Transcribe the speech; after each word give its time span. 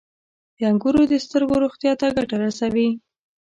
•انګور 0.69 0.95
د 1.11 1.13
سترګو 1.25 1.55
روغتیا 1.63 1.93
ته 1.99 2.07
ګټه 2.17 2.35
رسوي. 2.43 2.87